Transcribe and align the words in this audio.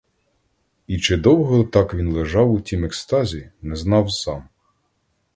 І 0.87 0.97
чи 0.99 1.17
довго 1.17 1.63
так 1.63 1.93
він 1.93 2.11
лежав 2.11 2.51
у 2.51 2.61
тім 2.61 2.85
екстазі— 2.85 3.51
не 3.61 3.75
знав 3.75 4.11
сам. 4.11 4.49